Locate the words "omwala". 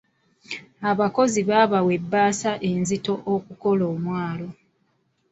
3.93-4.47